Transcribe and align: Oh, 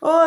Oh, 0.00 0.26